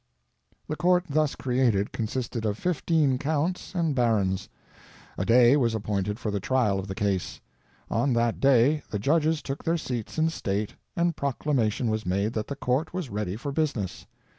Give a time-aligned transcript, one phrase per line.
[0.67, 4.49] The court thus created consisted of fifteen counts and barons.
[5.15, 7.39] A day was appointed for the trial of the case.
[7.87, 12.47] On that day the judges took their seats in state, and proclamation was made that
[12.47, 14.07] the court was ready for business.